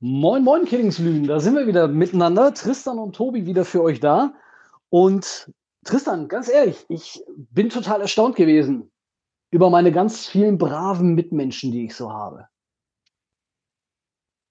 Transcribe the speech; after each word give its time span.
Moin, 0.00 0.44
moin, 0.44 0.66
Killingslügen. 0.66 1.26
Da 1.26 1.40
sind 1.40 1.56
wir 1.56 1.66
wieder 1.66 1.88
miteinander. 1.88 2.52
Tristan 2.52 2.98
und 2.98 3.16
Tobi 3.16 3.46
wieder 3.46 3.64
für 3.64 3.82
euch 3.82 3.98
da. 3.98 4.34
Und 4.90 5.50
Tristan, 5.84 6.28
ganz 6.28 6.50
ehrlich, 6.50 6.84
ich 6.88 7.22
bin 7.36 7.70
total 7.70 8.02
erstaunt 8.02 8.36
gewesen 8.36 8.92
über 9.50 9.70
meine 9.70 9.92
ganz 9.92 10.26
vielen 10.26 10.58
braven 10.58 11.14
Mitmenschen, 11.14 11.72
die 11.72 11.86
ich 11.86 11.94
so 11.94 12.12
habe. 12.12 12.46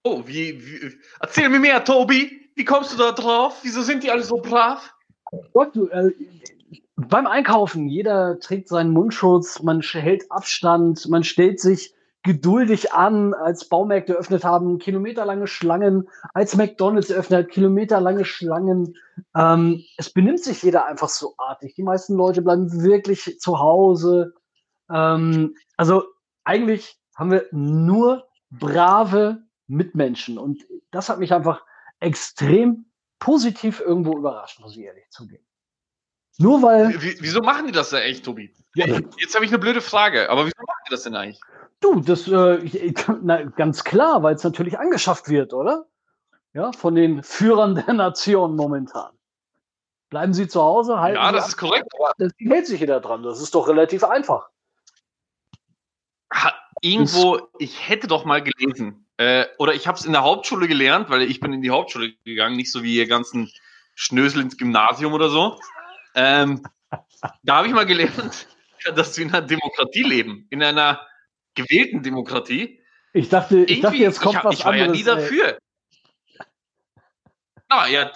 Oh, 0.03 0.23
wie, 0.25 0.65
wie 0.65 0.97
erzähl 1.19 1.49
mir 1.49 1.59
mehr, 1.59 1.83
Tobi. 1.83 2.49
Wie 2.55 2.65
kommst 2.65 2.93
du 2.93 2.97
da 2.97 3.11
drauf? 3.11 3.59
Wieso 3.61 3.83
sind 3.83 4.03
die 4.03 4.09
alle 4.09 4.23
so 4.23 4.37
brav? 4.37 4.95
Gott, 5.53 5.75
du, 5.75 5.87
äh, 5.89 6.11
beim 6.95 7.27
Einkaufen, 7.27 7.87
jeder 7.87 8.39
trägt 8.39 8.67
seinen 8.67 8.91
Mundschutz, 8.91 9.61
man 9.61 9.81
hält 9.81 10.31
Abstand, 10.31 11.07
man 11.09 11.23
stellt 11.23 11.59
sich 11.59 11.94
geduldig 12.25 12.91
an, 12.91 13.35
als 13.35 13.69
Baumärkte 13.69 14.13
eröffnet 14.13 14.43
haben, 14.43 14.79
kilometerlange 14.79 15.45
Schlangen, 15.45 16.09
als 16.33 16.55
McDonalds 16.55 17.11
eröffnet 17.11 17.45
hat, 17.45 17.51
kilometerlange 17.51 18.25
Schlangen. 18.25 18.97
Ähm, 19.35 19.83
es 19.97 20.09
benimmt 20.09 20.43
sich 20.43 20.63
jeder 20.63 20.87
einfach 20.87 21.07
so 21.07 21.35
artig. 21.37 21.75
Die 21.75 21.83
meisten 21.83 22.15
Leute 22.15 22.41
bleiben 22.41 22.83
wirklich 22.83 23.39
zu 23.39 23.59
Hause. 23.59 24.33
Ähm, 24.91 25.55
also 25.77 26.03
eigentlich 26.43 26.99
haben 27.15 27.31
wir 27.31 27.45
nur 27.51 28.27
brave 28.49 29.43
Mitmenschen 29.67 30.39
und 30.39 30.65
das 30.89 31.09
hat 31.09 31.19
mich 31.19 31.31
einfach 31.31 31.63
extrem 31.99 32.85
positiv 33.19 33.81
irgendwo 33.81 34.17
überrascht, 34.17 34.59
muss 34.59 34.75
ich 34.75 34.83
ehrlich 34.83 35.09
zugeben. 35.11 35.45
Nur 36.37 36.61
weil. 36.63 36.89
Wie, 37.01 37.15
wieso 37.19 37.41
machen 37.41 37.67
die 37.67 37.71
das 37.71 37.91
da 37.91 37.99
echt, 37.99 38.25
Tobi? 38.25 38.53
Ja, 38.73 38.87
Jetzt 38.87 39.35
habe 39.35 39.45
ich 39.45 39.51
eine 39.51 39.59
blöde 39.59 39.81
Frage, 39.81 40.29
aber 40.29 40.45
wieso 40.45 40.61
machen 40.65 40.81
die 40.87 40.91
das 40.91 41.03
denn 41.03 41.15
eigentlich? 41.15 41.39
Du, 41.85 41.99
das 41.99 42.27
äh, 42.27 42.93
na, 43.21 43.43
ganz 43.43 43.83
klar, 43.83 44.23
weil 44.23 44.33
es 44.35 44.43
natürlich 44.43 44.79
angeschafft 44.79 45.29
wird, 45.29 45.53
oder? 45.53 45.85
Ja, 46.53 46.71
von 46.71 46.95
den 46.95 47.21
Führern 47.21 47.75
der 47.75 47.93
Nation 47.93 48.55
momentan. 48.55 49.11
Bleiben 50.09 50.33
Sie 50.33 50.47
zu 50.47 50.61
Hause, 50.63 50.99
halten 50.99 51.17
Ja, 51.17 51.27
Sie 51.27 51.35
das 51.35 51.43
ab. 51.43 51.49
ist 51.49 51.57
korrekt. 51.57 51.87
Das 52.17 52.31
hält 52.39 52.65
sich 52.65 52.79
jeder 52.79 53.01
dran. 53.01 53.21
Das 53.21 53.39
ist 53.39 53.53
doch 53.53 53.67
relativ 53.67 54.03
einfach. 54.03 54.49
Ha, 56.33 56.53
irgendwo, 56.81 57.39
ich 57.59 57.87
hätte 57.87 58.07
doch 58.07 58.25
mal 58.25 58.41
gelesen, 58.41 59.05
äh, 59.17 59.45
oder 59.59 59.75
ich 59.75 59.87
habe 59.87 59.97
es 59.99 60.05
in 60.05 60.13
der 60.13 60.23
Hauptschule 60.23 60.67
gelernt, 60.67 61.11
weil 61.11 61.21
ich 61.21 61.39
bin 61.39 61.53
in 61.53 61.61
die 61.61 61.69
Hauptschule 61.69 62.13
gegangen, 62.23 62.55
nicht 62.55 62.71
so 62.71 62.81
wie 62.81 62.95
ihr 62.95 63.07
ganzen 63.07 63.51
Schnösel 63.93 64.41
ins 64.41 64.57
Gymnasium 64.57 65.13
oder 65.13 65.29
so. 65.29 65.59
Ähm, 66.15 66.63
da 67.43 67.57
habe 67.57 67.67
ich 67.67 67.73
mal 67.73 67.85
gelernt, 67.85 68.47
dass 68.95 69.15
wir 69.17 69.25
in 69.25 69.33
einer 69.35 69.45
Demokratie 69.45 70.03
leben, 70.03 70.47
in 70.49 70.63
einer 70.63 70.99
gewählten 71.55 72.03
Demokratie. 72.03 72.81
Ich 73.13 73.29
dachte, 73.29 73.59
ich 73.63 73.81
dachte 73.81 73.97
jetzt 73.97 74.19
kommt 74.19 74.35
ich, 74.35 74.43
was 74.43 74.55
ich 74.55 74.65
war 74.65 74.73
anderes. 74.73 74.87
ja 74.87 74.91
nie 74.93 75.03
dafür. 75.03 75.57
Ah, 77.69 77.87
ja, 77.87 78.11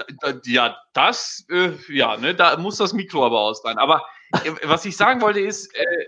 ja, 0.45 0.77
das, 0.93 1.45
äh, 1.49 1.71
ja, 1.89 2.17
ne, 2.17 2.35
da 2.35 2.55
muss 2.57 2.77
das 2.77 2.93
Mikro 2.93 3.25
aber 3.25 3.39
aus 3.39 3.61
sein. 3.63 3.77
Aber 3.77 4.05
äh, 4.43 4.51
was 4.63 4.85
ich 4.85 4.95
sagen 4.95 5.21
wollte 5.21 5.39
ist, 5.39 5.73
äh, 5.75 6.05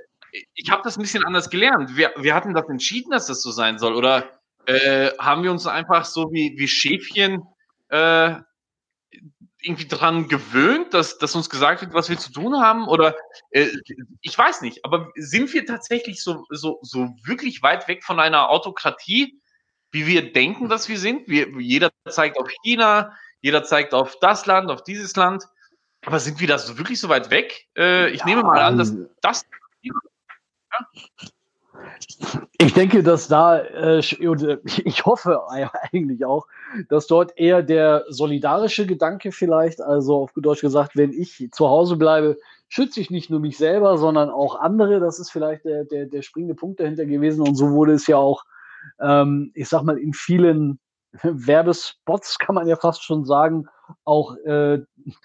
ich 0.53 0.69
habe 0.69 0.83
das 0.83 0.97
ein 0.97 1.01
bisschen 1.01 1.25
anders 1.25 1.49
gelernt. 1.49 1.95
Wir, 1.97 2.13
wir 2.17 2.35
hatten 2.35 2.53
das 2.53 2.69
entschieden, 2.69 3.11
dass 3.11 3.25
das 3.27 3.41
so 3.41 3.51
sein 3.51 3.79
soll. 3.79 3.95
Oder 3.95 4.29
äh, 4.67 5.11
haben 5.17 5.43
wir 5.43 5.51
uns 5.51 5.65
einfach 5.65 6.05
so 6.05 6.31
wie, 6.31 6.53
wie 6.57 6.67
Schäfchen 6.67 7.41
äh, 7.89 8.35
irgendwie 9.61 9.87
dran 9.87 10.27
gewöhnt, 10.27 10.93
dass, 10.93 11.17
dass 11.17 11.35
uns 11.35 11.49
gesagt 11.49 11.81
wird, 11.81 11.93
was 11.93 12.09
wir 12.09 12.17
zu 12.17 12.31
tun 12.31 12.59
haben? 12.59 12.87
Oder 12.87 13.15
äh, 13.51 13.67
ich 14.21 14.37
weiß 14.37 14.61
nicht, 14.61 14.83
aber 14.85 15.11
sind 15.15 15.53
wir 15.53 15.65
tatsächlich 15.65 16.23
so, 16.23 16.45
so, 16.49 16.79
so 16.81 17.09
wirklich 17.23 17.61
weit 17.61 17.87
weg 17.87 18.03
von 18.03 18.19
einer 18.19 18.49
Autokratie, 18.49 19.39
wie 19.91 20.07
wir 20.07 20.33
denken, 20.33 20.69
dass 20.69 20.89
wir 20.89 20.97
sind? 20.97 21.27
Wir, 21.27 21.47
jeder 21.59 21.91
zeigt 22.09 22.39
auf 22.39 22.49
China, 22.63 23.15
jeder 23.41 23.63
zeigt 23.63 23.93
auf 23.93 24.17
das 24.19 24.45
Land, 24.45 24.71
auf 24.71 24.83
dieses 24.83 25.15
Land. 25.15 25.45
Aber 26.05 26.19
sind 26.19 26.39
wir 26.39 26.47
da 26.47 26.57
so 26.57 26.77
wirklich 26.77 26.99
so 26.99 27.09
weit 27.09 27.29
weg? 27.29 27.67
Äh, 27.77 28.09
ich 28.11 28.21
Ja, 28.21 28.25
nehme 28.25 28.43
mal 28.43 28.61
an, 28.61 28.77
dass 28.77 28.91
ähm, 28.91 29.09
das. 29.21 29.45
Ich 32.57 32.73
denke, 32.73 33.03
dass 33.03 33.27
da, 33.27 33.59
äh, 33.59 33.99
äh, 33.99 34.57
ich 34.85 35.05
hoffe 35.05 35.47
eigentlich 35.49 36.25
auch, 36.25 36.47
dass 36.89 37.07
dort 37.07 37.37
eher 37.37 37.63
der 37.63 38.05
solidarische 38.09 38.85
Gedanke 38.85 39.31
vielleicht, 39.31 39.81
also 39.81 40.23
auf 40.23 40.31
Deutsch 40.35 40.61
gesagt, 40.61 40.95
wenn 40.95 41.11
ich 41.11 41.49
zu 41.51 41.67
Hause 41.67 41.95
bleibe, 41.97 42.37
schütze 42.69 43.01
ich 43.01 43.09
nicht 43.09 43.29
nur 43.29 43.39
mich 43.39 43.57
selber, 43.57 43.97
sondern 43.97 44.29
auch 44.29 44.59
andere. 44.59 44.99
Das 44.99 45.19
ist 45.19 45.31
vielleicht 45.31 45.65
der, 45.65 45.85
der, 45.85 46.05
der 46.05 46.21
springende 46.21 46.55
Punkt 46.55 46.79
dahinter 46.79 47.05
gewesen. 47.05 47.41
Und 47.41 47.55
so 47.55 47.71
wurde 47.71 47.93
es 47.93 48.07
ja 48.07 48.17
auch, 48.17 48.43
ähm, 48.99 49.51
ich 49.55 49.67
sag 49.67 49.83
mal, 49.83 49.97
in 49.97 50.13
vielen 50.13 50.79
Werbespots, 51.23 52.39
kann 52.39 52.55
man 52.55 52.67
ja 52.67 52.77
fast 52.77 53.03
schon 53.03 53.25
sagen, 53.25 53.65
auch 54.05 54.37
äh, 54.45 54.79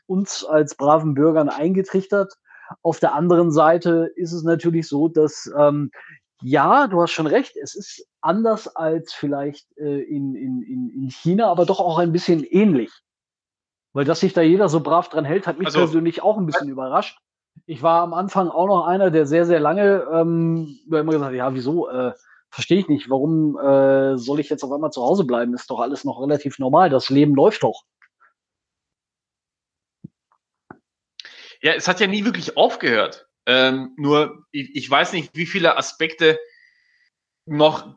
uns 0.07 0.45
als 0.45 0.75
braven 0.75 1.15
Bürgern 1.15 1.49
eingetrichtert. 1.49 2.35
Auf 2.83 2.99
der 2.99 3.15
anderen 3.15 3.53
Seite 3.53 4.11
ist 4.17 4.33
es 4.33 4.43
natürlich 4.43 4.89
so, 4.89 5.07
dass 5.07 5.49
ähm, 5.57 5.93
ja, 6.43 6.87
du 6.87 7.01
hast 7.01 7.13
schon 7.13 7.27
recht. 7.27 7.57
Es 7.57 7.75
ist 7.75 8.07
anders 8.21 8.75
als 8.77 9.13
vielleicht 9.13 9.67
äh, 9.79 10.01
in, 10.03 10.35
in, 10.35 10.63
in, 10.63 10.91
in 10.91 11.11
China, 11.11 11.49
aber 11.49 11.67
doch 11.67 11.81
auch 11.81 11.99
ein 11.99 12.13
bisschen 12.13 12.45
ähnlich. 12.45 12.93
Weil 13.93 14.05
dass 14.05 14.21
sich 14.21 14.35
da 14.35 14.43
jeder 14.43 14.69
so 14.69 14.81
brav 14.81 15.09
dran 15.09 15.25
hält, 15.25 15.47
hat 15.47 15.59
mich 15.59 15.67
Also- 15.67 15.79
persönlich 15.79 16.23
auch 16.23 16.37
ein 16.37 16.47
bisschen 16.47 16.69
überrascht. 16.69 17.19
Ich 17.65 17.83
war 17.83 18.03
am 18.03 18.13
Anfang 18.13 18.49
auch 18.49 18.67
noch 18.67 18.87
einer, 18.87 19.11
der 19.11 19.27
sehr, 19.27 19.47
sehr 19.47 19.61
lange 19.61 20.07
ähm, 20.13 20.79
immer 20.87 21.05
gesagt 21.05 21.25
hat, 21.25 21.35
ja, 21.35 21.55
wieso, 21.55 21.89
äh, 21.89 22.13
verstehe 22.51 22.79
ich 22.79 22.89
nicht, 22.89 23.09
warum 23.09 23.57
äh, 23.59 24.19
soll 24.19 24.41
ich 24.41 24.51
jetzt 24.51 24.63
auf 24.63 24.71
einmal 24.73 24.93
zu 24.93 25.03
Hause 25.03 25.25
bleiben? 25.25 25.55
Ist 25.55 25.71
doch 25.71 25.81
alles 25.81 26.05
noch 26.05 26.21
relativ 26.21 26.59
normal, 26.59 26.91
das 26.91 27.09
Leben 27.09 27.35
läuft 27.35 27.63
doch. 27.63 27.85
Ja, 31.63 31.73
es 31.73 31.89
hat 31.89 32.01
ja 32.01 32.07
nie 32.07 32.25
wirklich 32.25 32.57
aufgehört. 32.59 33.26
Ähm, 33.47 33.95
nur, 33.97 34.45
ich, 34.51 34.75
ich 34.75 34.91
weiß 34.91 35.13
nicht, 35.13 35.31
wie 35.35 35.47
viele 35.47 35.77
Aspekte 35.77 36.39
noch 37.47 37.95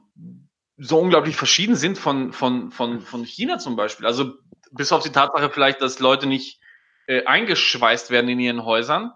so 0.78 1.00
unglaublich 1.00 1.36
verschieden 1.36 1.76
sind 1.76 1.98
von, 1.98 2.32
von, 2.32 2.72
von, 2.72 3.02
von 3.02 3.24
China 3.26 3.58
zum 3.58 3.76
Beispiel. 3.76 4.06
Also 4.06 4.34
bis 4.72 4.92
auf 4.92 5.04
die 5.04 5.12
Tatsache 5.12 5.50
vielleicht, 5.50 5.82
dass 5.82 6.00
Leute 6.00 6.28
nicht 6.28 6.62
äh, 7.08 7.26
eingeschweißt 7.26 8.12
werden 8.12 8.30
in 8.30 8.40
ihren 8.40 8.64
Häusern. 8.64 9.12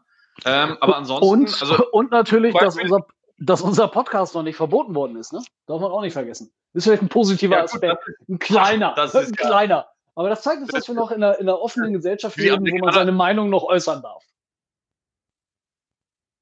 Ähm, 0.46 0.78
aber 0.82 0.98
ansonsten, 0.98 1.26
Und, 1.28 1.62
also 1.62 1.88
und 1.92 2.12
natürlich, 2.12 2.56
dass 2.56 2.78
unser, 2.78 3.06
dass 3.38 3.62
unser 3.62 3.88
Podcast 3.88 4.34
noch 4.36 4.44
nicht 4.44 4.56
verboten 4.56 4.96
worden 4.96 5.16
ist, 5.16 5.32
ne? 5.32 5.42
Darf 5.68 5.80
man 5.80 5.92
auch 5.92 6.02
nicht 6.02 6.14
vergessen. 6.14 6.52
ist 6.74 6.86
vielleicht 6.86 7.04
ein 7.04 7.10
positiver 7.10 7.58
Ja, 7.58 7.64
Aspekt. 7.64 8.04
Ein 8.28 8.40
kleiner, 8.40 8.94
das 8.96 9.14
ist 9.14 9.28
ein 9.28 9.36
kleiner. 9.36 9.88
Aber 10.16 10.30
das 10.30 10.42
zeigt 10.42 10.62
uns, 10.62 10.72
dass 10.72 10.88
wir 10.88 10.96
noch 10.96 11.12
in 11.12 11.24
einer, 11.24 11.40
in 11.40 11.48
einer 11.48 11.60
offenen 11.60 11.94
Gesellschaft 11.94 12.38
leben, 12.38 12.66
wo 12.66 12.78
man 12.80 12.94
seine 12.94 13.12
Meinung 13.12 13.50
noch 13.50 13.64
äußern 13.64 14.02
darf. 14.02 14.24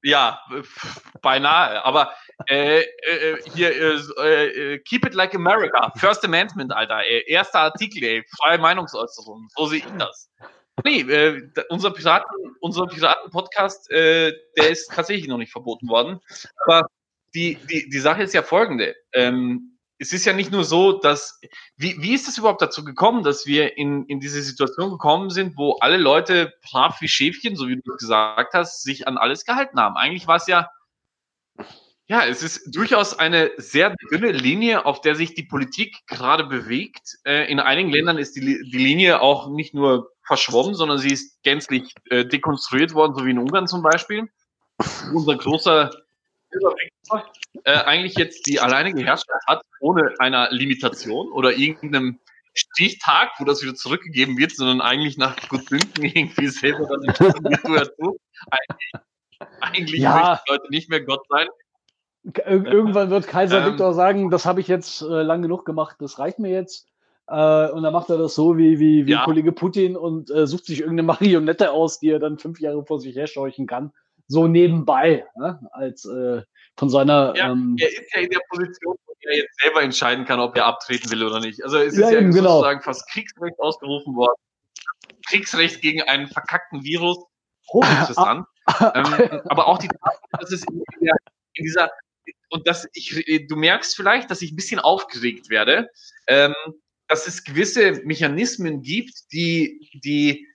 Ja, 0.02 0.40
äh, 0.50 0.62
beinahe. 1.20 1.84
Aber 1.84 2.12
äh, 2.48 2.80
äh, 2.80 3.38
hier, 3.54 3.70
äh, 3.70 4.74
äh, 4.74 4.78
keep 4.80 5.06
it 5.06 5.14
like 5.14 5.34
America. 5.34 5.92
First 5.96 6.24
Amendment, 6.24 6.72
Alter. 6.72 7.02
Erster 7.04 7.60
Artikel, 7.60 8.02
ey. 8.02 8.24
Freie 8.38 8.58
Meinungsäußerung. 8.58 9.48
So 9.56 9.66
sehe 9.66 9.78
ich 9.78 9.86
das. 9.98 10.30
Nee, 10.84 11.00
äh, 11.02 11.48
unser 11.68 11.92
Piraten, 11.92 12.56
unser 12.60 12.86
Piraten-Podcast, 12.86 13.90
äh, 13.90 14.32
der 14.56 14.70
ist 14.70 14.90
tatsächlich 14.90 15.28
noch 15.28 15.38
nicht 15.38 15.52
verboten 15.52 15.88
worden. 15.88 16.20
Aber 16.64 16.88
die, 17.34 17.56
die, 17.70 17.88
die 17.88 17.98
Sache 17.98 18.22
ist 18.22 18.34
ja 18.34 18.42
folgende. 18.42 18.96
Ähm, 19.12 19.71
es 20.02 20.12
ist 20.12 20.24
ja 20.24 20.32
nicht 20.32 20.50
nur 20.50 20.64
so, 20.64 20.98
dass, 20.98 21.40
wie, 21.76 21.96
wie 22.02 22.12
ist 22.12 22.26
es 22.26 22.36
überhaupt 22.36 22.60
dazu 22.60 22.82
gekommen, 22.82 23.22
dass 23.22 23.46
wir 23.46 23.78
in, 23.78 24.04
in 24.06 24.18
diese 24.18 24.42
Situation 24.42 24.90
gekommen 24.90 25.30
sind, 25.30 25.56
wo 25.56 25.74
alle 25.74 25.96
Leute 25.96 26.52
brav 26.68 27.00
wie 27.00 27.08
Schäfchen, 27.08 27.54
so 27.54 27.68
wie 27.68 27.76
du 27.76 27.96
gesagt 27.96 28.52
hast, 28.52 28.82
sich 28.82 29.06
an 29.06 29.16
alles 29.16 29.44
gehalten 29.44 29.78
haben? 29.78 29.96
Eigentlich 29.96 30.26
war 30.26 30.36
es 30.36 30.48
ja, 30.48 30.68
ja, 32.08 32.26
es 32.26 32.42
ist 32.42 32.74
durchaus 32.74 33.16
eine 33.16 33.52
sehr 33.58 33.94
dünne 34.10 34.32
Linie, 34.32 34.86
auf 34.86 35.00
der 35.02 35.14
sich 35.14 35.34
die 35.34 35.44
Politik 35.44 35.96
gerade 36.08 36.44
bewegt. 36.44 37.18
Äh, 37.24 37.48
in 37.50 37.60
einigen 37.60 37.90
Ländern 37.90 38.18
ist 38.18 38.34
die, 38.34 38.40
die 38.40 38.78
Linie 38.78 39.20
auch 39.20 39.50
nicht 39.50 39.72
nur 39.72 40.10
verschwommen, 40.26 40.74
sondern 40.74 40.98
sie 40.98 41.12
ist 41.12 41.40
gänzlich 41.44 41.94
äh, 42.10 42.24
dekonstruiert 42.24 42.92
worden, 42.94 43.14
so 43.14 43.24
wie 43.24 43.30
in 43.30 43.38
Ungarn 43.38 43.68
zum 43.68 43.82
Beispiel. 43.82 44.28
Unser 45.14 45.36
großer 45.36 45.90
äh, 47.64 47.72
eigentlich 47.72 48.16
jetzt 48.16 48.46
die 48.46 48.60
alleinige 48.60 49.02
Herrschaft 49.04 49.46
hat, 49.46 49.62
ohne 49.80 50.14
einer 50.18 50.50
Limitation 50.50 51.30
oder 51.32 51.52
irgendeinem 51.52 52.18
Stichtag, 52.54 53.30
wo 53.38 53.44
das 53.44 53.62
wieder 53.62 53.74
zurückgegeben 53.74 54.36
wird, 54.36 54.52
sondern 54.52 54.80
eigentlich 54.80 55.16
nach 55.16 55.36
Gutdünken 55.48 56.04
irgendwie 56.04 56.48
selber 56.48 56.86
dann. 56.86 57.00
Eigentlich, 58.50 58.92
eigentlich 59.60 60.00
Ja. 60.00 60.14
möchten 60.14 60.44
die 60.46 60.52
Leute 60.52 60.70
nicht 60.70 60.90
mehr 60.90 61.00
Gott 61.00 61.22
sein. 61.28 61.48
Ir 62.24 62.66
irgendwann 62.66 63.10
wird 63.10 63.26
Kaiser 63.26 63.64
Ähm, 63.64 63.72
Viktor 63.72 63.94
sagen, 63.94 64.30
das 64.30 64.46
habe 64.46 64.60
ich 64.60 64.68
jetzt 64.68 65.02
äh, 65.02 65.22
lang 65.22 65.42
genug 65.42 65.64
gemacht, 65.64 65.96
das 65.98 66.18
reicht 66.18 66.38
mir 66.38 66.50
jetzt. 66.50 66.88
Äh, 67.26 67.70
und 67.70 67.82
dann 67.82 67.92
macht 67.92 68.10
er 68.10 68.18
das 68.18 68.34
so 68.34 68.56
wie, 68.58 68.78
wie, 68.78 69.06
wie 69.06 69.12
Ja. 69.12 69.24
Kollege 69.24 69.52
Putin 69.52 69.96
und 69.96 70.30
äh, 70.30 70.46
sucht 70.46 70.66
sich 70.66 70.80
irgendeine 70.80 71.06
Marionette 71.06 71.72
aus, 71.72 71.98
die 71.98 72.10
er 72.10 72.18
dann 72.18 72.38
fünf 72.38 72.60
Jahre 72.60 72.84
vor 72.84 73.00
sich 73.00 73.16
herscheuchen 73.16 73.66
kann. 73.66 73.92
So 74.28 74.46
nebenbei, 74.48 75.26
ne? 75.36 75.60
als 75.72 76.04
äh, 76.04 76.42
von 76.76 76.88
seiner 76.90 77.34
Ja, 77.36 77.50
ähm, 77.52 77.76
Er 77.78 77.88
ist 77.88 78.14
ja 78.14 78.20
in 78.22 78.30
der 78.30 78.40
Position, 78.50 78.96
er 79.22 79.36
jetzt 79.36 79.60
selber 79.60 79.82
entscheiden 79.82 80.24
kann, 80.24 80.40
ob 80.40 80.56
er 80.56 80.66
abtreten 80.66 81.10
will 81.10 81.24
oder 81.24 81.40
nicht. 81.40 81.62
Also 81.62 81.78
es 81.78 81.96
Ja, 81.96 82.06
ist 82.06 82.12
ja 82.12 82.20
eben, 82.20 82.32
genau. 82.32 82.56
sozusagen 82.56 82.82
fast 82.82 83.08
Kriegsrecht 83.10 83.58
ausgerufen 83.58 84.14
worden. 84.14 84.40
Kriegsrecht 85.28 85.80
gegen 85.80 86.02
einen 86.02 86.28
verkackten 86.28 86.82
Virus. 86.84 87.18
Ah, 87.74 87.74
Hochinteressant. 87.74 88.46
ähm, 88.94 89.40
aber 89.46 89.66
auch 89.68 89.78
die 89.78 89.88
Tatsache, 89.88 90.18
dass 90.40 90.52
es 90.52 90.64
in, 90.64 90.82
der, 91.00 91.14
in 91.54 91.64
dieser 91.64 91.90
und 92.50 92.66
dass 92.66 92.86
ich, 92.92 93.46
du 93.48 93.56
merkst 93.56 93.96
vielleicht, 93.96 94.30
dass 94.30 94.42
ich 94.42 94.52
ein 94.52 94.56
bisschen 94.56 94.80
aufgeregt 94.80 95.48
werde, 95.48 95.88
ähm, 96.26 96.54
dass 97.08 97.26
es 97.26 97.44
gewisse 97.44 98.02
Mechanismen 98.04 98.82
gibt, 98.82 99.32
die, 99.32 99.88
die, 100.04 100.46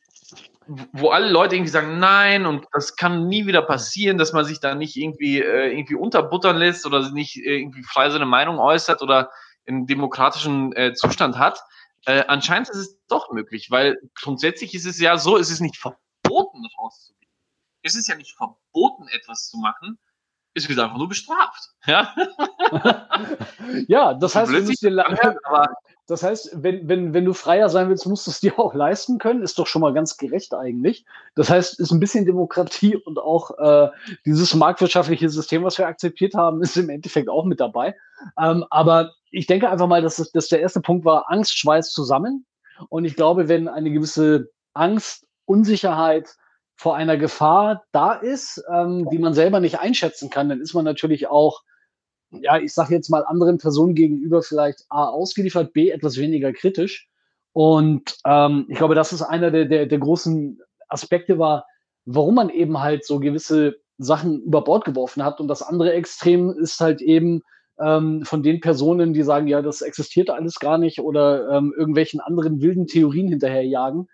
wo 0.91 1.09
alle 1.09 1.29
Leute 1.29 1.55
irgendwie 1.55 1.71
sagen, 1.71 1.99
nein, 1.99 2.45
und 2.45 2.65
das 2.71 2.95
kann 2.95 3.27
nie 3.27 3.45
wieder 3.45 3.61
passieren, 3.61 4.17
dass 4.17 4.33
man 4.33 4.45
sich 4.45 4.59
da 4.59 4.75
nicht 4.75 4.95
irgendwie, 4.95 5.41
äh, 5.41 5.71
irgendwie 5.71 5.95
unterbuttern 5.95 6.57
lässt 6.57 6.85
oder 6.85 7.11
nicht 7.11 7.37
äh, 7.37 7.59
irgendwie 7.59 7.83
frei 7.83 8.09
seine 8.09 8.25
Meinung 8.25 8.59
äußert 8.59 9.01
oder 9.01 9.31
einen 9.67 9.87
demokratischen 9.87 10.75
äh, 10.75 10.93
Zustand 10.93 11.37
hat. 11.37 11.61
Äh, 12.05 12.23
anscheinend 12.27 12.69
ist 12.69 12.77
es 12.77 12.97
doch 13.07 13.31
möglich, 13.31 13.71
weil 13.71 13.99
grundsätzlich 14.21 14.73
ist 14.73 14.85
es 14.85 14.99
ja 14.99 15.17
so, 15.17 15.37
es 15.37 15.49
ist 15.49 15.59
nicht 15.59 15.77
verboten, 15.77 16.65
rauszugehen. 16.79 17.31
Es 17.81 17.95
ist 17.95 18.07
ja 18.07 18.15
nicht 18.15 18.35
verboten, 18.35 19.07
etwas 19.09 19.49
zu 19.49 19.57
machen. 19.57 19.97
Es 20.53 20.67
wird 20.67 20.79
einfach 20.79 20.97
nur 20.97 21.09
bestraft. 21.09 21.69
Ja, 21.85 22.13
Ja, 23.87 24.13
das 24.13 24.35
heißt, 24.35 24.49
Blöd 24.49 24.63
du 24.63 24.67
sich 24.67 24.79
Das 26.07 26.23
heißt, 26.23 26.51
wenn, 26.63 26.87
wenn, 26.87 27.13
wenn 27.13 27.25
du 27.25 27.33
freier 27.33 27.69
sein 27.69 27.89
willst, 27.89 28.07
musst 28.07 28.25
du 28.25 28.31
es 28.31 28.39
dir 28.41 28.57
auch 28.57 28.73
leisten 28.73 29.19
können. 29.19 29.43
Ist 29.43 29.59
doch 29.59 29.67
schon 29.67 29.81
mal 29.81 29.93
ganz 29.93 30.17
gerecht 30.17 30.53
eigentlich. 30.53 31.05
Das 31.35 31.49
heißt, 31.49 31.79
ist 31.79 31.91
ein 31.91 31.99
bisschen 31.99 32.25
Demokratie 32.25 32.95
und 33.05 33.19
auch 33.19 33.51
äh, 33.59 33.89
dieses 34.25 34.55
marktwirtschaftliche 34.55 35.29
System, 35.29 35.63
was 35.63 35.77
wir 35.77 35.87
akzeptiert 35.87 36.33
haben, 36.33 36.61
ist 36.63 36.77
im 36.77 36.89
Endeffekt 36.89 37.29
auch 37.29 37.45
mit 37.45 37.59
dabei. 37.59 37.95
Ähm, 38.41 38.65
aber 38.69 39.13
ich 39.29 39.45
denke 39.45 39.69
einfach 39.69 39.87
mal, 39.87 40.01
dass, 40.01 40.19
es, 40.19 40.31
dass 40.31 40.47
der 40.47 40.61
erste 40.61 40.81
Punkt 40.81 41.05
war, 41.05 41.29
Angst 41.29 41.57
schweißt 41.59 41.93
zusammen. 41.93 42.45
Und 42.89 43.05
ich 43.05 43.15
glaube, 43.15 43.49
wenn 43.49 43.67
eine 43.67 43.91
gewisse 43.91 44.49
Angst, 44.73 45.25
Unsicherheit 45.45 46.35
vor 46.75 46.95
einer 46.95 47.17
Gefahr 47.17 47.83
da 47.91 48.13
ist, 48.13 48.63
ähm, 48.71 49.09
die 49.09 49.17
man 49.17 49.33
selber 49.33 49.59
nicht 49.59 49.79
einschätzen 49.79 50.29
kann, 50.29 50.47
dann 50.49 50.61
ist 50.61 50.73
man 50.73 50.85
natürlich 50.85 51.27
auch 51.27 51.63
ja, 52.31 52.57
ich 52.57 52.73
sage 52.73 52.93
jetzt 52.93 53.09
mal 53.09 53.23
anderen 53.25 53.57
Personen 53.57 53.95
gegenüber 53.95 54.41
vielleicht 54.41 54.85
A 54.89 55.05
ausgeliefert, 55.05 55.73
B 55.73 55.89
etwas 55.89 56.17
weniger 56.17 56.53
kritisch. 56.53 57.07
Und 57.53 58.17
ähm, 58.25 58.65
ich 58.69 58.77
glaube, 58.77 58.95
das 58.95 59.13
ist 59.13 59.21
einer 59.21 59.51
der, 59.51 59.65
der, 59.65 59.85
der 59.85 59.97
großen 59.97 60.59
Aspekte 60.89 61.39
war, 61.39 61.65
warum 62.05 62.35
man 62.35 62.49
eben 62.49 62.79
halt 62.79 63.05
so 63.05 63.19
gewisse 63.19 63.77
Sachen 63.97 64.41
über 64.43 64.63
Bord 64.63 64.85
geworfen 64.85 65.23
hat. 65.23 65.39
Und 65.39 65.47
das 65.47 65.61
andere 65.61 65.93
Extrem 65.93 66.51
ist 66.51 66.79
halt 66.79 67.01
eben 67.01 67.41
ähm, 67.79 68.23
von 68.23 68.43
den 68.43 68.59
Personen, 68.59 69.13
die 69.13 69.23
sagen, 69.23 69.47
ja, 69.47 69.61
das 69.61 69.81
existiert 69.81 70.29
alles 70.29 70.59
gar 70.59 70.77
nicht 70.77 70.99
oder 70.99 71.49
ähm, 71.49 71.73
irgendwelchen 71.77 72.19
anderen 72.19 72.61
wilden 72.61 72.87
Theorien 72.87 73.27
hinterherjagen, 73.27 74.07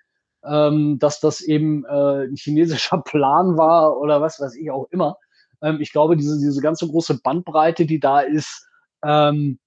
ähm, 0.45 0.99
dass 0.99 1.19
das 1.19 1.41
eben 1.41 1.85
äh, 1.85 2.25
ein 2.25 2.35
chinesischer 2.35 3.01
Plan 3.05 3.57
war 3.57 3.97
oder 3.99 4.21
was 4.21 4.39
weiß 4.39 4.55
ich 4.55 4.71
auch 4.71 4.87
immer. 4.91 5.17
Ähm, 5.63 5.79
ich 5.81 5.91
glaube, 5.91 6.15
diese, 6.17 6.37
diese 6.39 6.61
ganze 6.61 6.87
große 6.87 7.21
Bandbreite, 7.23 7.85
die 7.85 7.99
da 7.99 8.19
ist, 8.19 8.67
ähm, 9.03 9.59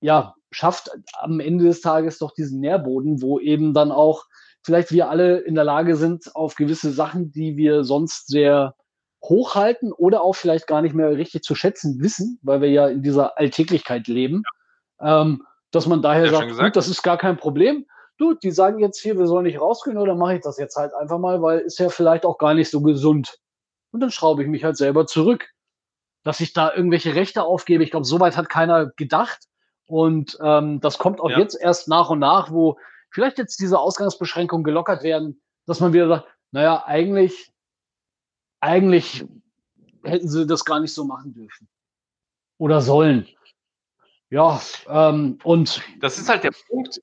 ja, 0.00 0.34
schafft 0.50 0.90
am 1.14 1.40
Ende 1.40 1.64
des 1.64 1.80
Tages 1.80 2.18
doch 2.18 2.32
diesen 2.32 2.60
Nährboden, 2.60 3.22
wo 3.22 3.40
eben 3.40 3.72
dann 3.72 3.90
auch 3.90 4.24
vielleicht 4.62 4.92
wir 4.92 5.08
alle 5.08 5.38
in 5.38 5.54
der 5.54 5.64
Lage 5.64 5.96
sind, 5.96 6.34
auf 6.34 6.54
gewisse 6.54 6.90
Sachen, 6.90 7.32
die 7.32 7.56
wir 7.56 7.84
sonst 7.84 8.28
sehr 8.28 8.74
hochhalten 9.22 9.92
oder 9.92 10.22
auch 10.22 10.34
vielleicht 10.34 10.66
gar 10.66 10.82
nicht 10.82 10.94
mehr 10.94 11.10
richtig 11.16 11.42
zu 11.42 11.54
schätzen 11.54 12.00
wissen, 12.00 12.38
weil 12.42 12.60
wir 12.60 12.70
ja 12.70 12.88
in 12.88 13.02
dieser 13.02 13.38
Alltäglichkeit 13.38 14.06
leben, 14.06 14.42
ähm, 15.00 15.42
dass 15.70 15.86
man 15.86 16.02
daher 16.02 16.26
Ja, 16.26 16.32
sagt, 16.32 16.58
gut, 16.58 16.76
das 16.76 16.88
ist 16.88 17.02
gar 17.02 17.18
kein 17.18 17.36
Problem. 17.36 17.86
Du, 18.18 18.34
die 18.34 18.52
sagen 18.52 18.78
jetzt 18.78 19.00
hier, 19.00 19.18
wir 19.18 19.26
sollen 19.26 19.44
nicht 19.44 19.60
rausgehen, 19.60 19.98
oder 19.98 20.14
mache 20.14 20.36
ich 20.36 20.40
das 20.42 20.58
jetzt 20.58 20.76
halt 20.76 20.94
einfach 20.94 21.18
mal, 21.18 21.42
weil 21.42 21.60
ist 21.60 21.78
ja 21.78 21.88
vielleicht 21.88 22.24
auch 22.24 22.38
gar 22.38 22.54
nicht 22.54 22.70
so 22.70 22.80
gesund. 22.80 23.38
Und 23.94 24.00
dann 24.00 24.10
schraube 24.10 24.42
ich 24.42 24.48
mich 24.48 24.64
halt 24.64 24.76
selber 24.76 25.06
zurück. 25.06 25.50
Dass 26.24 26.40
ich 26.40 26.52
da 26.52 26.74
irgendwelche 26.74 27.14
Rechte 27.14 27.44
aufgebe, 27.44 27.84
ich 27.84 27.92
glaube, 27.92 28.06
soweit 28.06 28.36
hat 28.36 28.48
keiner 28.48 28.86
gedacht. 28.86 29.46
Und 29.86 30.36
ähm, 30.42 30.80
das 30.80 30.98
kommt 30.98 31.20
auch 31.20 31.30
Ja. 31.30 31.38
jetzt 31.38 31.54
erst 31.54 31.86
nach 31.86 32.10
und 32.10 32.18
nach, 32.18 32.50
wo 32.50 32.76
vielleicht 33.10 33.38
jetzt 33.38 33.60
diese 33.60 33.78
Ausgangsbeschränkungen 33.78 34.64
gelockert 34.64 35.04
werden, 35.04 35.40
dass 35.66 35.78
man 35.78 35.92
wieder 35.92 36.08
sagt, 36.08 36.26
naja, 36.50 36.82
eigentlich, 36.86 37.52
eigentlich 38.58 39.24
hätten 40.02 40.28
sie 40.28 40.44
das 40.44 40.64
gar 40.64 40.80
nicht 40.80 40.92
so 40.92 41.04
machen 41.04 41.32
dürfen. 41.32 41.68
Oder 42.58 42.80
sollen. 42.80 43.28
Ja, 44.28 44.60
ähm, 44.88 45.38
und 45.44 45.80
das 46.00 46.18
ist 46.18 46.28
halt 46.28 46.42
der 46.42 46.52
Punkt. 46.68 47.00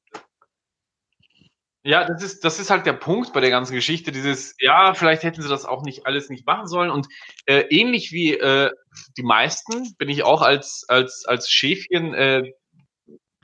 Ja, 1.84 2.06
das 2.06 2.22
ist, 2.22 2.46
das 2.46 2.60
ist 2.60 2.70
halt 2.70 2.86
der 2.86 2.94
Punkt 2.94 3.34
bei 3.34 3.42
der 3.42 3.50
ganzen 3.50 3.74
Geschichte, 3.74 4.12
dieses, 4.12 4.56
ja, 4.60 4.94
vielleicht 4.94 5.24
hätten 5.24 5.42
sie 5.42 5.50
das 5.50 5.66
auch 5.66 5.82
nicht 5.82 6.06
alles 6.06 6.30
nicht 6.30 6.46
machen 6.46 6.68
sollen. 6.68 6.92
Und 6.92 7.08
äh, 7.48 7.62
ähnlich 7.70 8.12
wie 8.12 8.34
äh, 8.34 8.70
die 9.18 9.24
meisten 9.24 9.96
bin 9.98 10.08
ich 10.08 10.22
auch 10.24 10.44
als, 10.44 10.86
als, 10.88 11.26
als 11.26 11.50
Schäfchen 11.50 12.14
äh, 12.14 12.44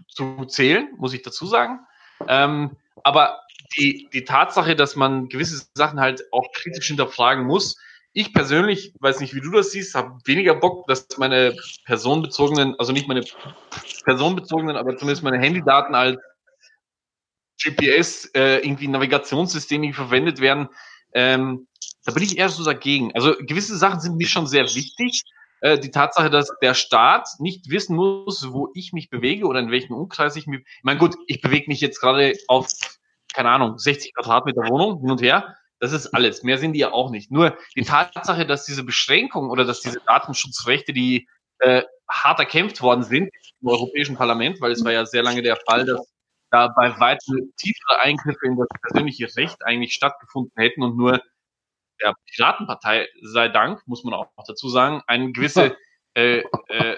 zu 0.08 0.46
zählen, 0.46 0.88
muss 0.98 1.14
ich 1.14 1.24
dazu 1.24 1.48
sagen. 1.48 1.80
Ähm, 2.28 2.78
aber 3.04 3.40
die, 3.76 4.08
die 4.14 4.24
Tatsache, 4.24 4.76
dass 4.76 4.96
man 4.96 5.30
gewisse 5.30 5.68
Sachen 5.74 6.00
halt 6.00 6.24
auch 6.32 6.52
kritisch 6.54 6.88
hinterfragen 6.88 7.46
muss, 7.46 7.76
ich 8.14 8.34
persönlich, 8.34 8.94
weiß 9.00 9.20
nicht, 9.20 9.36
wie 9.36 9.42
du 9.42 9.52
das 9.52 9.72
siehst, 9.72 9.94
habe 9.94 10.18
weniger 10.26 10.56
Bock, 10.56 10.88
dass 10.88 11.08
meine 11.18 11.56
personenbezogenen, 11.86 12.76
also 12.80 12.92
nicht 12.92 13.08
meine 13.08 13.24
personenbezogenen, 14.06 14.76
aber 14.76 14.98
zumindest 14.98 15.24
meine 15.24 15.40
Handydaten 15.40 15.94
als 15.94 16.18
GPS, 17.62 18.30
äh, 18.36 18.58
irgendwie 18.58 18.88
Navigationssysteme 18.88 19.94
verwendet 19.94 20.40
werden. 20.40 20.70
Ähm, 21.14 21.68
da 22.06 22.14
bin 22.14 22.24
ich 22.24 22.38
eher 22.38 22.50
so 22.50 22.64
dagegen. 22.64 23.14
Also 23.16 23.36
gewisse 23.40 23.78
Sachen 23.78 24.00
sind 24.00 24.18
mir 24.18 24.28
schon 24.28 24.48
sehr 24.48 24.64
wichtig. 24.64 25.24
Äh, 25.62 25.80
die 25.80 25.92
Tatsache, 25.92 26.30
dass 26.30 26.52
der 26.62 26.74
Staat 26.74 27.28
nicht 27.40 27.70
wissen 27.70 27.96
muss, 27.96 28.52
wo 28.52 28.70
ich 28.76 28.94
mich 28.94 29.10
bewege 29.10 29.46
oder 29.46 29.60
in 29.60 29.72
welchem 29.72 29.94
Umkreis 29.94 30.36
ich 30.36 30.48
mich. 30.48 30.62
Ich 30.62 30.84
meine, 30.84 31.00
gut, 31.00 31.16
ich 31.28 31.42
bewege 31.42 31.66
mich 31.68 31.82
jetzt 31.82 32.00
gerade 32.00 32.34
auf, 32.48 32.68
keine 33.34 33.50
Ahnung, 33.50 33.78
60 33.78 34.14
Quadratmeter 34.14 34.70
Wohnung 34.70 35.00
hin 35.00 35.12
und 35.12 35.22
her. 35.22 35.56
Das 35.80 35.94
ist 35.94 36.08
alles. 36.08 36.44
Mehr 36.44 36.58
sind 36.58 36.74
die 36.74 36.80
ja 36.80 36.92
auch 36.92 37.12
nicht. 37.12 37.32
Nur 37.32 37.58
die 37.76 37.84
Tatsache, 37.84 38.46
dass 38.46 38.66
diese 38.66 38.84
Beschränkung 38.84 39.50
oder 39.50 39.66
dass 39.66 39.82
diese 39.82 40.00
Datenschutzrechte, 40.06 40.94
die 40.94 41.28
äh, 41.60 41.84
hart 42.10 42.40
erkämpft 42.40 42.82
worden 42.82 43.04
sind 43.04 43.30
im 43.62 43.68
Europäischen 43.68 44.16
Parlament, 44.16 44.62
weil 44.62 44.72
es 44.72 44.84
war 44.84 44.92
ja 44.92 45.06
sehr 45.06 45.24
lange 45.24 45.42
der 45.42 45.58
Fall, 45.68 45.86
dass 45.86 46.08
da 46.50 46.70
bei 46.70 47.00
weitem 47.00 47.54
tiefere 47.58 48.00
Eingriffe 48.02 48.46
in 48.46 48.58
das 48.58 48.68
persönliche 48.82 49.28
Recht 49.36 49.66
eigentlich 49.66 49.94
stattgefunden 49.94 50.54
hätten 50.56 50.84
und 50.84 50.98
nur 50.98 51.22
der 52.02 52.14
Piratenpartei 52.32 53.08
sei 53.24 53.50
Dank, 53.50 53.82
muss 53.88 54.04
man 54.04 54.14
auch 54.14 54.30
dazu 54.46 54.70
sagen, 54.70 55.02
eine 55.08 55.32
gewisse, 55.32 55.76
äh, 56.14 56.40
äh, 56.68 56.94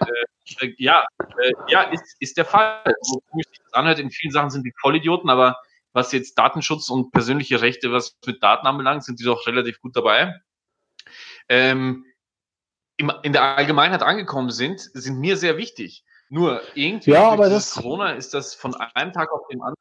äh, 0.62 0.74
ja, 0.78 1.06
äh, 1.42 1.52
ja, 1.68 1.84
ist, 1.84 2.16
ist 2.20 2.38
der 2.38 2.46
Fall. 2.46 2.94
So 3.02 3.22
komisch 3.30 3.48
sich 3.50 3.60
das 3.64 3.74
anhört, 3.74 4.00
in 4.00 4.12
vielen 4.12 4.32
Sachen 4.32 4.50
sind 4.50 4.66
die 4.66 4.74
Vollidioten, 4.80 5.30
aber 5.30 5.58
was 5.94 6.12
jetzt 6.12 6.38
Datenschutz 6.38 6.90
und 6.90 7.12
persönliche 7.12 7.62
Rechte, 7.62 7.92
was 7.92 8.18
mit 8.26 8.44
Daten 8.44 8.68
anbelangt, 8.68 9.04
sind 9.04 9.20
die 9.20 9.24
doch 9.24 9.48
relativ 9.48 9.80
gut 9.82 9.96
dabei. 9.96 10.40
Ähm, 11.48 12.06
im, 12.98 13.12
in 13.24 13.34
der 13.34 13.58
Allgemeinheit 13.58 14.04
angekommen 14.04 14.52
sind, 14.52 14.82
sind 14.82 15.20
mir 15.20 15.38
sehr 15.38 15.58
wichtig. 15.58 16.04
Nur 16.30 16.62
irgendwie 16.76 17.12
Ja, 17.12 17.30
aber 17.30 17.50
das- 17.50 17.72
Corona 17.76 18.12
ist 18.14 18.34
das 18.34 18.54
von 18.54 18.76
einem 18.76 19.12
Tag 19.14 19.32
auf 19.32 19.48
den 19.48 19.62
anderen. 19.62 19.76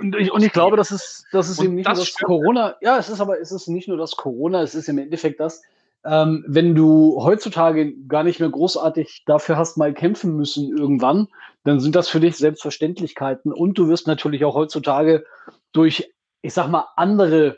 Und 0.00 0.14
ich, 0.16 0.30
und 0.30 0.42
ich 0.44 0.52
glaube, 0.52 0.76
das 0.76 0.90
ist, 0.90 1.24
das 1.32 1.48
ist 1.48 1.58
Und 1.60 1.64
eben 1.64 1.74
nicht 1.76 1.86
das 1.88 1.96
nur 1.96 2.04
das 2.04 2.08
stimmt. 2.12 2.26
Corona. 2.26 2.76
Ja, 2.82 2.98
es 2.98 3.08
ist 3.08 3.20
aber, 3.20 3.40
es 3.40 3.50
ist 3.52 3.68
nicht 3.68 3.88
nur 3.88 3.96
das 3.96 4.16
Corona, 4.16 4.60
es 4.62 4.74
ist 4.74 4.88
im 4.88 4.98
Endeffekt 4.98 5.40
das, 5.40 5.62
ähm, 6.04 6.44
wenn 6.46 6.74
du 6.74 7.22
heutzutage 7.22 7.94
gar 8.06 8.22
nicht 8.22 8.38
mehr 8.38 8.50
großartig 8.50 9.22
dafür 9.24 9.56
hast, 9.56 9.78
mal 9.78 9.94
kämpfen 9.94 10.36
müssen 10.36 10.76
irgendwann, 10.76 11.28
dann 11.64 11.80
sind 11.80 11.94
das 11.96 12.08
für 12.10 12.20
dich 12.20 12.36
Selbstverständlichkeiten. 12.36 13.50
Und 13.52 13.78
du 13.78 13.88
wirst 13.88 14.06
natürlich 14.06 14.44
auch 14.44 14.54
heutzutage 14.54 15.24
durch, 15.72 16.12
ich 16.42 16.52
sag 16.52 16.68
mal, 16.68 16.86
andere 16.96 17.56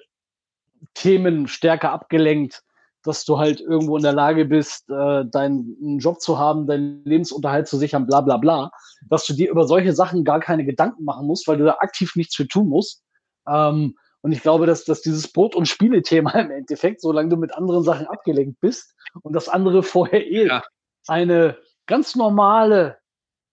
Themen 0.94 1.48
stärker 1.48 1.90
abgelenkt, 1.90 2.62
dass 3.02 3.24
du 3.24 3.38
halt 3.38 3.60
irgendwo 3.60 3.96
in 3.96 4.02
der 4.02 4.12
Lage 4.12 4.44
bist, 4.44 4.88
äh, 4.90 5.24
deinen 5.26 5.98
Job 5.98 6.20
zu 6.20 6.38
haben, 6.38 6.66
deinen 6.66 7.04
Lebensunterhalt 7.04 7.66
zu 7.68 7.76
sichern, 7.76 8.06
bla 8.06 8.20
bla 8.20 8.36
bla, 8.36 8.70
dass 9.08 9.26
du 9.26 9.32
dir 9.34 9.50
über 9.50 9.66
solche 9.66 9.92
Sachen 9.92 10.24
gar 10.24 10.40
keine 10.40 10.64
Gedanken 10.64 11.04
machen 11.04 11.26
musst, 11.26 11.48
weil 11.48 11.56
du 11.56 11.64
da 11.64 11.76
aktiv 11.80 12.16
nichts 12.16 12.34
für 12.36 12.46
tun 12.48 12.68
musst. 12.68 13.02
Ähm, 13.48 13.94
und 14.22 14.32
ich 14.32 14.42
glaube, 14.42 14.66
dass, 14.66 14.84
dass 14.84 15.00
dieses 15.00 15.32
Brot- 15.32 15.54
und 15.54 15.66
Spiele-Thema 15.66 16.32
im 16.40 16.50
Endeffekt, 16.50 17.00
solange 17.00 17.30
du 17.30 17.36
mit 17.36 17.54
anderen 17.54 17.82
Sachen 17.84 18.06
abgelenkt 18.06 18.60
bist 18.60 18.94
und 19.22 19.32
das 19.34 19.48
andere 19.48 19.82
vorher 19.82 20.26
eh 20.26 20.46
Ja. 20.46 20.62
eine 21.06 21.56
ganz 21.86 22.14
normale 22.16 22.98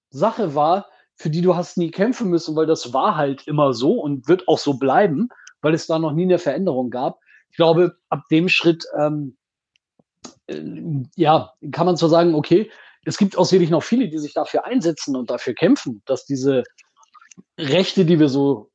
Sache 0.09 0.55
war, 0.55 0.87
für 1.15 1.29
die 1.29 1.41
du 1.41 1.55
hast 1.55 1.77
nie 1.77 1.89
kämpfen 1.91 2.29
müssen, 2.29 2.55
weil 2.55 2.67
das 2.67 2.93
war 2.93 3.15
halt 3.15 3.47
immer 3.47 3.73
so 3.73 3.93
und 3.93 4.27
wird 4.27 4.47
auch 4.47 4.59
so 4.59 4.75
bleiben, 4.75 5.29
weil 5.61 5.73
es 5.73 5.87
da 5.87 5.97
noch 5.99 6.11
nie 6.11 6.23
eine 6.23 6.37
Veränderung 6.37 6.89
gab. 6.89 7.19
Ich 7.49 7.55
glaube, 7.55 7.95
ab 8.09 8.23
dem 8.29 8.49
Schritt, 8.49 8.85
ähm, 8.99 9.36
äh, 9.36 9.36
ja, 11.15 11.53
kann 11.71 11.85
man 11.85 11.97
zwar 11.97 12.09
sagen, 12.09 12.35
okay, 12.35 12.71
es 13.05 13.17
gibt 13.17 13.35
sicherlich 13.35 13.69
noch 13.69 13.83
viele, 13.83 14.09
die 14.09 14.17
sich 14.17 14.33
dafür 14.33 14.65
einsetzen 14.65 15.15
und 15.15 15.29
dafür 15.29 15.53
kämpfen, 15.53 16.01
dass 16.05 16.25
diese 16.25 16.63
Rechte, 17.57 18.05
die 18.05 18.19
wir 18.19 18.29
so 18.29 18.69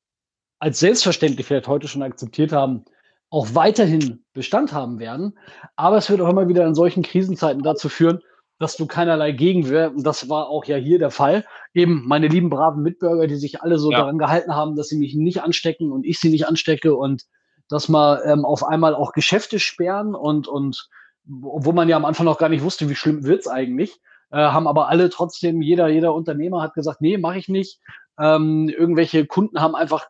als 0.58 0.78
selbstverständlich 0.78 1.46
vielleicht 1.46 1.68
heute 1.68 1.88
schon 1.88 2.02
akzeptiert 2.02 2.52
haben, 2.52 2.84
auch 3.30 3.54
weiterhin 3.54 4.24
Bestand 4.32 4.72
haben 4.72 4.98
werden. 4.98 5.38
Aber 5.76 5.96
es 5.96 6.08
wird 6.08 6.20
auch 6.20 6.28
immer 6.28 6.48
wieder 6.48 6.66
in 6.66 6.74
solchen 6.74 7.02
Krisenzeiten 7.02 7.62
dazu 7.62 7.88
führen, 7.88 8.20
dass 8.58 8.76
du 8.76 8.86
keinerlei 8.86 9.32
Gegenwehr, 9.32 9.90
und 9.90 10.06
das 10.06 10.28
war 10.28 10.48
auch 10.48 10.64
ja 10.66 10.76
hier 10.76 10.98
der 10.98 11.10
Fall, 11.10 11.44
eben 11.74 12.06
meine 12.06 12.28
lieben 12.28 12.48
braven 12.48 12.82
Mitbürger, 12.82 13.26
die 13.26 13.36
sich 13.36 13.60
alle 13.60 13.78
so 13.78 13.90
ja. 13.90 13.98
daran 13.98 14.18
gehalten 14.18 14.54
haben, 14.54 14.76
dass 14.76 14.88
sie 14.88 14.98
mich 14.98 15.14
nicht 15.14 15.42
anstecken 15.42 15.90
und 15.90 16.06
ich 16.06 16.20
sie 16.20 16.30
nicht 16.30 16.46
anstecke 16.46 16.94
und 16.94 17.24
dass 17.68 17.88
man 17.88 18.20
ähm, 18.24 18.44
auf 18.44 18.64
einmal 18.64 18.94
auch 18.94 19.12
Geschäfte 19.12 19.58
sperren 19.58 20.14
und, 20.14 20.46
und 20.46 20.88
wo 21.24 21.72
man 21.72 21.88
ja 21.88 21.96
am 21.96 22.04
Anfang 22.04 22.26
noch 22.26 22.38
gar 22.38 22.48
nicht 22.48 22.62
wusste, 22.62 22.88
wie 22.88 22.94
schlimm 22.94 23.24
wird's 23.24 23.48
eigentlich, 23.48 24.00
äh, 24.30 24.38
haben 24.38 24.66
aber 24.66 24.88
alle 24.88 25.10
trotzdem, 25.10 25.62
jeder, 25.62 25.88
jeder 25.88 26.14
Unternehmer 26.14 26.62
hat 26.62 26.74
gesagt, 26.74 27.00
nee, 27.00 27.18
mache 27.18 27.38
ich 27.38 27.48
nicht. 27.48 27.80
Ähm, 28.18 28.68
irgendwelche 28.68 29.26
Kunden 29.26 29.60
haben 29.60 29.74
einfach 29.74 30.06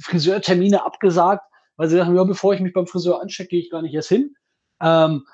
Friseurtermine 0.00 0.84
abgesagt, 0.84 1.44
weil 1.76 1.88
sie 1.88 1.96
sagen, 1.96 2.16
ja, 2.16 2.24
bevor 2.24 2.54
ich 2.54 2.60
mich 2.60 2.72
beim 2.72 2.86
Friseur 2.86 3.20
anstecke, 3.20 3.50
gehe 3.50 3.60
ich 3.60 3.70
gar 3.70 3.82
nicht 3.82 3.94
erst 3.94 4.08
hin. 4.08 4.34
Ähm, 4.82 5.24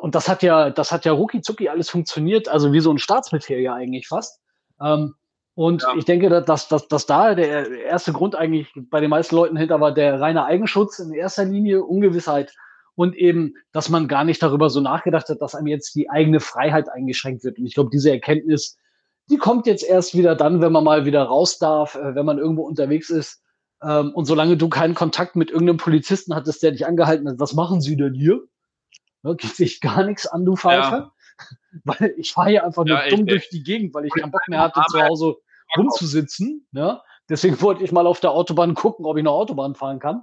und 0.00 0.14
das 0.14 0.28
hat 0.28 0.42
ja, 0.42 0.70
das 0.70 0.92
hat 0.92 1.04
ja 1.04 1.12
rucki 1.12 1.40
zucki 1.40 1.68
alles 1.68 1.88
funktioniert, 1.88 2.48
also 2.48 2.72
wie 2.72 2.80
so 2.80 2.90
ein 2.90 2.98
Staatsbefehl 2.98 3.60
ja 3.60 3.74
eigentlich 3.74 4.08
fast. 4.08 4.40
Ähm, 4.80 5.14
und 5.54 5.82
ja. 5.82 5.94
ich 5.96 6.04
denke, 6.04 6.28
dass, 6.28 6.68
dass, 6.68 6.88
dass 6.88 7.06
da 7.06 7.34
der 7.34 7.70
erste 7.70 8.12
Grund 8.12 8.34
eigentlich 8.34 8.72
bei 8.74 9.00
den 9.00 9.10
meisten 9.10 9.36
Leuten 9.36 9.56
hinter 9.56 9.80
war 9.80 9.94
der 9.94 10.20
reine 10.20 10.44
Eigenschutz 10.44 10.98
in 10.98 11.12
erster 11.12 11.44
Linie, 11.44 11.84
Ungewissheit 11.84 12.52
und 12.96 13.16
eben, 13.16 13.54
dass 13.72 13.88
man 13.88 14.08
gar 14.08 14.24
nicht 14.24 14.42
darüber 14.42 14.70
so 14.70 14.80
nachgedacht 14.80 15.28
hat, 15.28 15.40
dass 15.40 15.54
einem 15.54 15.66
jetzt 15.66 15.94
die 15.94 16.10
eigene 16.10 16.40
Freiheit 16.40 16.88
eingeschränkt 16.88 17.44
wird. 17.44 17.58
Und 17.58 17.66
ich 17.66 17.74
glaube, 17.74 17.90
diese 17.92 18.10
Erkenntnis, 18.10 18.78
die 19.30 19.36
kommt 19.36 19.66
jetzt 19.66 19.84
erst 19.84 20.16
wieder 20.16 20.36
dann, 20.36 20.60
wenn 20.60 20.72
man 20.72 20.84
mal 20.84 21.04
wieder 21.04 21.22
raus 21.22 21.58
darf, 21.58 21.94
äh, 21.96 22.14
wenn 22.14 22.26
man 22.26 22.38
irgendwo 22.38 22.62
unterwegs 22.62 23.10
ist. 23.10 23.42
Ähm, 23.82 24.12
und 24.14 24.26
solange 24.26 24.56
du 24.56 24.68
keinen 24.68 24.94
Kontakt 24.94 25.36
mit 25.36 25.50
irgendeinem 25.50 25.78
Polizisten 25.78 26.34
hattest, 26.34 26.62
der 26.62 26.72
dich 26.72 26.86
angehalten 26.86 27.28
hat, 27.28 27.38
was 27.38 27.54
machen 27.54 27.80
Sie 27.80 27.96
denn 27.96 28.14
hier? 28.14 28.42
Ne, 29.22 29.34
geht 29.36 29.56
sich 29.56 29.80
gar 29.80 30.04
nichts 30.04 30.26
an, 30.26 30.44
du 30.44 30.56
Pfeife. 30.56 30.94
Ja. 30.94 31.12
Weil 31.84 32.14
ich 32.16 32.32
fahre 32.32 32.50
hier 32.50 32.64
einfach 32.64 32.84
nur 32.84 32.96
ja, 32.96 33.08
dumm 33.08 33.26
durch 33.26 33.48
die 33.48 33.64
Gegend, 33.64 33.92
weil 33.92 34.04
ich 34.04 34.12
keinen 34.12 34.30
Bock 34.30 34.46
mehr 34.46 34.60
hatte, 34.60 34.80
zu 34.88 35.02
Hause 35.02 35.34
rumzusitzen. 35.76 36.64
Ne? 36.70 37.00
Deswegen 37.28 37.60
wollte 37.60 37.82
ich 37.82 37.90
mal 37.90 38.06
auf 38.06 38.20
der 38.20 38.30
Autobahn 38.30 38.74
gucken, 38.74 39.04
ob 39.04 39.16
ich 39.16 39.24
noch 39.24 39.32
Autobahn 39.32 39.74
fahren 39.74 39.98
kann. 39.98 40.22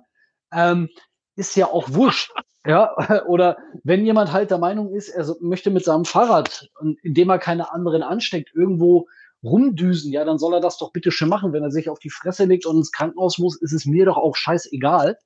Ähm, 0.53 0.87
ist 1.35 1.55
ja 1.55 1.67
auch 1.67 1.93
wurscht. 1.93 2.31
Ja, 2.65 2.95
oder 3.27 3.57
wenn 3.83 4.05
jemand 4.05 4.31
halt 4.31 4.51
der 4.51 4.57
Meinung 4.59 4.93
ist, 4.93 5.09
er 5.09 5.35
möchte 5.39 5.71
mit 5.71 5.83
seinem 5.83 6.05
Fahrrad, 6.05 6.69
indem 7.01 7.29
er 7.29 7.39
keine 7.39 7.73
anderen 7.73 8.03
ansteckt, 8.03 8.53
irgendwo 8.53 9.07
rumdüsen, 9.43 10.11
ja, 10.11 10.23
dann 10.23 10.37
soll 10.37 10.53
er 10.53 10.59
das 10.59 10.77
doch 10.77 10.91
bitte 10.91 11.11
schön 11.11 11.29
machen. 11.29 11.53
Wenn 11.53 11.63
er 11.63 11.71
sich 11.71 11.89
auf 11.89 11.99
die 11.99 12.11
Fresse 12.11 12.45
legt 12.45 12.65
und 12.65 12.77
ins 12.77 12.91
Krankenhaus 12.91 13.39
muss, 13.39 13.59
ist 13.59 13.73
es 13.73 13.85
mir 13.85 14.05
doch 14.05 14.17
auch 14.17 14.35
scheißegal. 14.35 15.17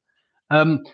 Ähm, 0.50 0.86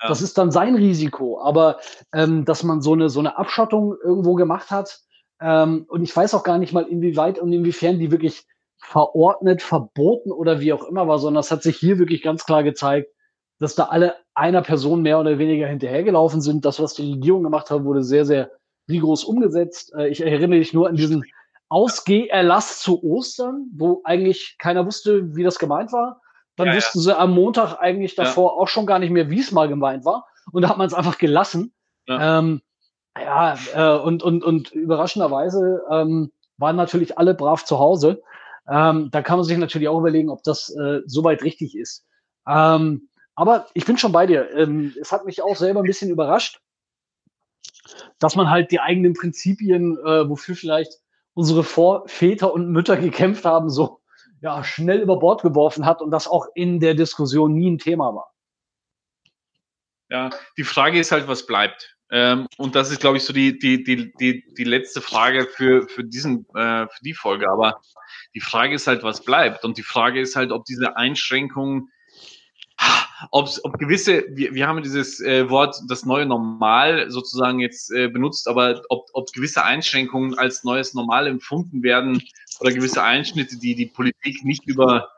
ja. 0.00 0.08
Das 0.08 0.22
ist 0.22 0.38
dann 0.38 0.52
sein 0.52 0.76
Risiko. 0.76 1.40
Aber 1.40 1.80
ähm, 2.12 2.44
dass 2.44 2.62
man 2.62 2.80
so 2.80 2.92
eine, 2.92 3.08
so 3.08 3.18
eine 3.18 3.36
Abschottung 3.36 3.96
irgendwo 4.02 4.34
gemacht 4.34 4.70
hat, 4.70 5.00
ähm, 5.40 5.86
und 5.88 6.04
ich 6.04 6.16
weiß 6.16 6.34
auch 6.34 6.44
gar 6.44 6.58
nicht 6.58 6.72
mal, 6.72 6.84
inwieweit 6.84 7.40
und 7.40 7.52
inwiefern 7.52 7.98
die 7.98 8.12
wirklich 8.12 8.46
verordnet, 8.78 9.62
verboten 9.62 10.30
oder 10.30 10.60
wie 10.60 10.72
auch 10.72 10.84
immer 10.84 11.08
war, 11.08 11.18
sondern 11.18 11.40
das 11.40 11.50
hat 11.50 11.62
sich 11.62 11.76
hier 11.76 11.98
wirklich 11.98 12.22
ganz 12.22 12.44
klar 12.44 12.62
gezeigt, 12.62 13.10
dass 13.58 13.74
da 13.74 13.84
alle 13.84 14.14
einer 14.34 14.62
Person 14.62 15.02
mehr 15.02 15.20
oder 15.20 15.38
weniger 15.38 15.66
hinterhergelaufen 15.66 16.40
sind. 16.40 16.64
Das, 16.64 16.80
was 16.80 16.94
die 16.94 17.12
Regierung 17.12 17.42
gemacht 17.42 17.70
hat, 17.70 17.84
wurde 17.84 18.02
sehr, 18.02 18.24
sehr 18.24 18.50
rigoros 18.88 19.24
umgesetzt. 19.24 19.94
Äh, 19.96 20.08
ich 20.08 20.20
erinnere 20.20 20.48
mich 20.48 20.72
nur 20.72 20.88
an 20.88 20.96
diesen 20.96 21.24
Ausgeherlass 21.68 22.80
zu 22.80 23.02
Ostern, 23.02 23.68
wo 23.74 24.00
eigentlich 24.04 24.56
keiner 24.58 24.86
wusste, 24.86 25.34
wie 25.34 25.42
das 25.42 25.58
gemeint 25.58 25.92
war. 25.92 26.20
Dann 26.56 26.68
ja, 26.68 26.76
wussten 26.76 26.98
ja. 26.98 27.02
sie 27.02 27.18
am 27.18 27.32
Montag 27.32 27.76
eigentlich 27.80 28.14
davor 28.14 28.52
ja. 28.52 28.62
auch 28.62 28.68
schon 28.68 28.86
gar 28.86 28.98
nicht 28.98 29.10
mehr, 29.10 29.30
wie 29.30 29.40
es 29.40 29.50
mal 29.50 29.68
gemeint 29.68 30.04
war. 30.04 30.26
Und 30.52 30.62
da 30.62 30.68
hat 30.68 30.78
man 30.78 30.86
es 30.86 30.94
einfach 30.94 31.18
gelassen. 31.18 31.72
Ja, 32.06 32.38
ähm, 32.38 32.60
äh, 33.14 33.96
und, 33.98 34.22
und, 34.22 34.44
und 34.44 34.72
überraschenderweise 34.72 35.82
ähm, 35.90 36.32
waren 36.58 36.76
natürlich 36.76 37.18
alle 37.18 37.34
brav 37.34 37.64
zu 37.64 37.78
Hause. 37.78 38.22
Ähm, 38.68 39.10
da 39.10 39.22
kann 39.22 39.38
man 39.38 39.44
sich 39.44 39.58
natürlich 39.58 39.88
auch 39.88 39.98
überlegen, 39.98 40.30
ob 40.30 40.42
das 40.42 40.70
äh, 40.70 41.00
soweit 41.06 41.42
richtig 41.42 41.76
ist. 41.76 42.04
Ähm, 42.46 43.08
aber 43.34 43.68
ich 43.74 43.84
bin 43.84 43.98
schon 43.98 44.12
bei 44.12 44.26
dir. 44.26 44.50
Ähm, 44.54 44.94
es 45.00 45.12
hat 45.12 45.24
mich 45.24 45.42
auch 45.42 45.56
selber 45.56 45.80
ein 45.80 45.86
bisschen 45.86 46.10
überrascht, 46.10 46.60
dass 48.18 48.36
man 48.36 48.50
halt 48.50 48.70
die 48.70 48.80
eigenen 48.80 49.14
Prinzipien, 49.14 49.98
äh, 49.98 50.28
wofür 50.28 50.56
vielleicht 50.56 50.92
unsere 51.34 51.64
Vorväter 51.64 52.52
und 52.52 52.70
Mütter 52.70 52.96
gekämpft 52.96 53.44
haben, 53.44 53.68
so 53.70 54.00
ja, 54.40 54.62
schnell 54.62 55.00
über 55.00 55.18
Bord 55.18 55.42
geworfen 55.42 55.86
hat 55.86 56.02
und 56.02 56.10
das 56.10 56.28
auch 56.28 56.46
in 56.54 56.78
der 56.78 56.94
Diskussion 56.94 57.54
nie 57.54 57.70
ein 57.70 57.78
Thema 57.78 58.14
war. 58.14 58.30
Ja, 60.10 60.30
die 60.56 60.64
Frage 60.64 61.00
ist 61.00 61.12
halt, 61.12 61.28
was 61.28 61.46
bleibt. 61.46 61.96
Ähm, 62.10 62.46
und 62.58 62.74
das 62.74 62.90
ist, 62.90 63.00
glaube 63.00 63.16
ich, 63.16 63.24
so 63.24 63.32
die, 63.32 63.58
die, 63.58 63.82
die, 63.82 64.12
die, 64.12 64.44
die 64.54 64.64
letzte 64.64 65.00
Frage 65.00 65.46
für, 65.46 65.88
für, 65.88 66.04
diesen, 66.04 66.46
äh, 66.54 66.86
für 66.86 67.02
die 67.02 67.14
Folge. 67.14 67.50
Aber 67.50 67.80
die 68.34 68.40
Frage 68.40 68.74
ist 68.74 68.86
halt, 68.86 69.02
was 69.02 69.24
bleibt. 69.24 69.64
Und 69.64 69.78
die 69.78 69.82
Frage 69.82 70.20
ist 70.20 70.36
halt, 70.36 70.52
ob 70.52 70.66
diese 70.66 70.96
Einschränkungen 70.96 71.88
ob, 73.30 73.48
ob 73.62 73.78
gewisse, 73.78 74.24
wir, 74.30 74.54
wir 74.54 74.66
haben 74.66 74.82
dieses 74.82 75.20
äh, 75.20 75.48
Wort 75.50 75.76
das 75.88 76.04
neue 76.04 76.26
Normal 76.26 77.10
sozusagen 77.10 77.60
jetzt 77.60 77.90
äh, 77.90 78.08
benutzt, 78.08 78.48
aber 78.48 78.82
ob, 78.88 79.08
ob 79.12 79.32
gewisse 79.32 79.64
Einschränkungen 79.64 80.38
als 80.38 80.64
neues 80.64 80.94
Normal 80.94 81.26
empfunden 81.26 81.82
werden 81.82 82.22
oder 82.60 82.72
gewisse 82.72 83.02
Einschnitte, 83.02 83.58
die 83.58 83.74
die 83.74 83.86
Politik 83.86 84.44
nicht 84.44 84.66
über 84.66 85.08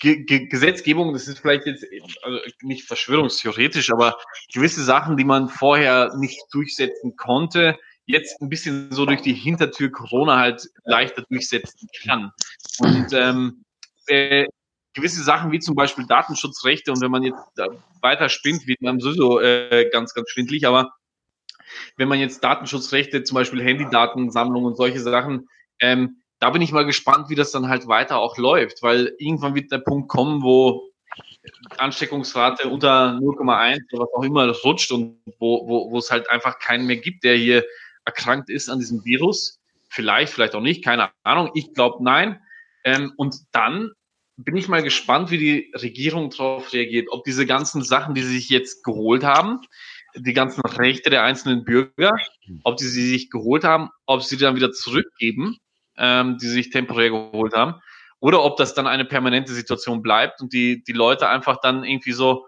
Ge 0.00 0.24
Ge 0.24 0.46
Gesetzgebung, 0.46 1.12
das 1.12 1.28
ist 1.28 1.38
vielleicht 1.38 1.66
jetzt 1.66 1.86
also 2.22 2.38
nicht 2.62 2.84
verschwörungstheoretisch, 2.84 3.92
aber 3.92 4.18
gewisse 4.52 4.82
Sachen, 4.82 5.16
die 5.16 5.24
man 5.24 5.48
vorher 5.48 6.12
nicht 6.16 6.40
durchsetzen 6.50 7.16
konnte, 7.16 7.78
jetzt 8.06 8.40
ein 8.42 8.48
bisschen 8.48 8.90
so 8.90 9.06
durch 9.06 9.22
die 9.22 9.32
Hintertür 9.32 9.90
Corona 9.92 10.38
halt 10.38 10.68
leichter 10.84 11.22
durchsetzen 11.22 11.88
kann. 12.04 12.32
Und 12.80 13.12
ähm, 13.12 13.64
äh, 14.08 14.46
gewisse 14.94 15.22
Sachen 15.22 15.52
wie 15.52 15.58
zum 15.58 15.74
Beispiel 15.74 16.06
Datenschutzrechte 16.06 16.92
und 16.92 17.00
wenn 17.00 17.10
man 17.10 17.22
jetzt 17.22 17.40
weiter 18.00 18.28
spinnt, 18.28 18.66
wird 18.66 18.82
man 18.82 19.00
sowieso 19.00 19.40
äh, 19.40 19.88
ganz, 19.90 20.14
ganz 20.14 20.30
schwindlig, 20.30 20.66
aber 20.66 20.92
wenn 21.96 22.08
man 22.08 22.18
jetzt 22.18 22.44
Datenschutzrechte, 22.44 23.22
zum 23.24 23.36
Beispiel 23.36 23.62
Handydatensammlung 23.62 24.64
und 24.64 24.76
solche 24.76 25.00
Sachen, 25.00 25.48
ähm, 25.80 26.22
da 26.38 26.50
bin 26.50 26.62
ich 26.62 26.72
mal 26.72 26.84
gespannt, 26.84 27.30
wie 27.30 27.34
das 27.34 27.52
dann 27.52 27.68
halt 27.68 27.86
weiter 27.86 28.18
auch 28.18 28.36
läuft, 28.36 28.82
weil 28.82 29.14
irgendwann 29.18 29.54
wird 29.54 29.70
der 29.70 29.78
Punkt 29.78 30.08
kommen, 30.08 30.42
wo 30.42 30.90
Ansteckungsrate 31.78 32.68
unter 32.68 33.18
0,1 33.20 33.92
oder 33.92 34.04
was 34.04 34.14
auch 34.14 34.22
immer 34.22 34.48
rutscht 34.48 34.92
und 34.92 35.20
wo, 35.38 35.68
wo, 35.68 35.90
wo 35.90 35.98
es 35.98 36.10
halt 36.10 36.30
einfach 36.30 36.58
keinen 36.58 36.86
mehr 36.86 36.96
gibt, 36.96 37.24
der 37.24 37.36
hier 37.36 37.64
erkrankt 38.04 38.50
ist 38.50 38.68
an 38.68 38.78
diesem 38.78 39.04
Virus. 39.04 39.60
Vielleicht, 39.88 40.32
vielleicht 40.32 40.54
auch 40.54 40.60
nicht, 40.60 40.84
keine 40.84 41.10
Ahnung. 41.22 41.50
Ich 41.54 41.74
glaube 41.74 42.02
nein. 42.02 42.40
Ähm, 42.84 43.12
und 43.16 43.36
dann 43.52 43.92
bin 44.44 44.56
ich 44.56 44.68
mal 44.68 44.82
gespannt, 44.82 45.30
wie 45.30 45.38
die 45.38 45.72
Regierung 45.74 46.30
darauf 46.30 46.72
reagiert, 46.72 47.08
ob 47.10 47.24
diese 47.24 47.46
ganzen 47.46 47.82
Sachen, 47.82 48.14
die 48.14 48.22
sie 48.22 48.34
sich 48.34 48.48
jetzt 48.48 48.84
geholt 48.84 49.24
haben, 49.24 49.60
die 50.14 50.32
ganzen 50.32 50.60
Rechte 50.62 51.10
der 51.10 51.24
einzelnen 51.24 51.64
Bürger, 51.64 52.12
ob 52.64 52.76
die 52.76 52.84
sie 52.84 53.08
sich 53.08 53.30
geholt 53.30 53.64
haben, 53.64 53.90
ob 54.06 54.22
sie 54.22 54.36
die 54.36 54.42
dann 54.42 54.56
wieder 54.56 54.72
zurückgeben, 54.72 55.56
ähm, 55.96 56.38
die 56.38 56.46
sie 56.46 56.54
sich 56.54 56.70
temporär 56.70 57.10
geholt 57.10 57.54
haben, 57.54 57.80
oder 58.20 58.42
ob 58.42 58.56
das 58.56 58.74
dann 58.74 58.86
eine 58.86 59.04
permanente 59.04 59.52
Situation 59.52 60.02
bleibt 60.02 60.40
und 60.40 60.52
die, 60.52 60.82
die 60.84 60.92
Leute 60.92 61.28
einfach 61.28 61.58
dann 61.60 61.84
irgendwie 61.84 62.12
so, 62.12 62.46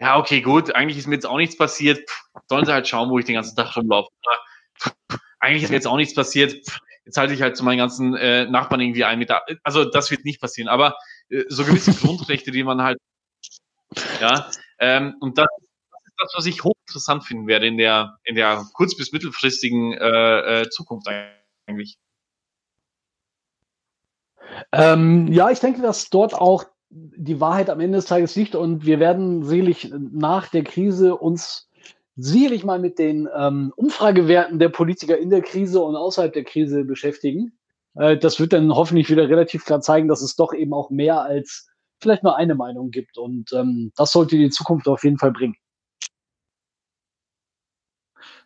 ja, 0.00 0.18
okay, 0.18 0.40
gut, 0.40 0.74
eigentlich 0.74 0.98
ist 0.98 1.06
mir 1.06 1.14
jetzt 1.14 1.26
auch 1.26 1.36
nichts 1.36 1.56
passiert, 1.56 2.08
Pff, 2.08 2.22
sollen 2.48 2.64
sie 2.64 2.72
halt 2.72 2.88
schauen, 2.88 3.10
wo 3.10 3.18
ich 3.18 3.24
den 3.24 3.36
ganzen 3.36 3.54
Tag 3.54 3.76
rumlaufe. 3.76 4.10
Pff, 4.80 4.92
eigentlich 5.38 5.62
ist 5.62 5.70
mir 5.70 5.76
jetzt 5.76 5.86
auch 5.86 5.96
nichts 5.96 6.14
passiert, 6.14 6.66
Pff, 6.66 6.80
jetzt 7.04 7.16
halte 7.18 7.34
ich 7.34 7.42
halt 7.42 7.56
zu 7.56 7.64
meinen 7.64 7.78
ganzen 7.78 8.14
äh, 8.16 8.46
Nachbarn 8.46 8.80
irgendwie 8.80 9.04
ein 9.04 9.18
Meter. 9.18 9.42
Also 9.62 9.84
das 9.84 10.10
wird 10.10 10.24
nicht 10.24 10.40
passieren, 10.40 10.68
aber 10.68 10.96
so 11.48 11.64
gewisse 11.64 11.92
Grundrechte, 12.00 12.50
die 12.50 12.64
man 12.64 12.82
halt, 12.82 12.98
ja, 14.20 14.50
ähm, 14.78 15.16
und 15.20 15.38
das, 15.38 15.46
das 15.90 16.00
ist 16.04 16.14
das, 16.18 16.32
was 16.36 16.46
ich 16.46 16.64
hochinteressant 16.64 17.24
finden 17.24 17.46
werde 17.46 17.66
in 17.66 17.76
der, 17.76 18.18
in 18.24 18.34
der 18.34 18.64
kurz- 18.74 18.96
bis 18.96 19.12
mittelfristigen 19.12 19.92
äh, 19.92 20.62
äh, 20.62 20.68
Zukunft 20.70 21.08
eigentlich. 21.66 21.98
Ähm, 24.72 25.28
ja, 25.32 25.50
ich 25.50 25.60
denke, 25.60 25.82
dass 25.82 26.10
dort 26.10 26.34
auch 26.34 26.64
die 26.90 27.40
Wahrheit 27.40 27.70
am 27.70 27.80
Ende 27.80 27.96
des 27.96 28.04
Tages 28.04 28.36
liegt 28.36 28.54
und 28.54 28.84
wir 28.84 29.00
werden 29.00 29.44
sicherlich 29.44 29.92
nach 30.12 30.48
der 30.48 30.62
Krise 30.62 31.16
uns 31.16 31.70
sicherlich 32.16 32.64
mal 32.64 32.78
mit 32.78 32.98
den 32.98 33.28
ähm, 33.34 33.72
Umfragewerten 33.76 34.58
der 34.58 34.68
Politiker 34.68 35.16
in 35.16 35.30
der 35.30 35.40
Krise 35.40 35.80
und 35.80 35.96
außerhalb 35.96 36.32
der 36.32 36.44
Krise 36.44 36.84
beschäftigen. 36.84 37.52
Äh, 37.94 38.16
das 38.16 38.40
wird 38.40 38.52
dann 38.52 38.74
hoffentlich 38.74 39.10
wieder 39.10 39.28
relativ 39.28 39.64
klar 39.64 39.80
zeigen, 39.80 40.08
dass 40.08 40.22
es 40.22 40.36
doch 40.36 40.52
eben 40.52 40.72
auch 40.72 40.90
mehr 40.90 41.20
als 41.22 41.68
vielleicht 42.00 42.22
nur 42.22 42.36
eine 42.36 42.54
Meinung 42.54 42.90
gibt. 42.90 43.18
Und 43.18 43.52
ähm, 43.52 43.92
das 43.96 44.12
sollte 44.12 44.36
die 44.36 44.50
Zukunft 44.50 44.88
auf 44.88 45.04
jeden 45.04 45.18
Fall 45.18 45.32
bringen. 45.32 45.56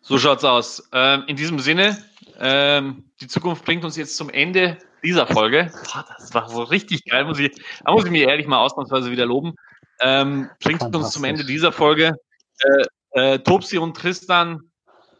So 0.01 0.17
schaut's 0.17 0.43
aus. 0.43 0.89
Ähm, 0.93 1.23
in 1.27 1.35
diesem 1.35 1.59
Sinne, 1.59 1.97
Ähm, 2.39 3.09
die 3.19 3.27
Zukunft 3.27 3.65
bringt 3.65 3.83
uns 3.83 3.97
jetzt 3.97 4.15
zum 4.15 4.29
Ende 4.29 4.77
dieser 5.03 5.25
Folge. 5.25 5.71
Boah, 5.91 6.05
das 6.17 6.33
war 6.35 6.47
so 6.47 6.61
richtig 6.61 7.03
geil. 7.05 7.25
Muss 7.25 7.39
ich, 7.39 7.51
da 7.83 7.91
muss 7.91 8.05
ich 8.05 8.11
mir 8.11 8.27
ehrlich 8.27 8.45
mal 8.45 8.59
ausnahmsweise 8.59 9.09
wieder 9.09 9.25
loben. 9.25 9.55
Ähm, 10.01 10.47
bringt 10.63 10.83
uns 10.83 11.11
zum 11.11 11.23
Ende 11.23 11.45
dieser 11.45 11.71
Folge. 11.71 12.13
Äh, 12.59 13.33
äh, 13.33 13.39
Topsi 13.39 13.79
und 13.79 13.97
Tristan 13.97 14.61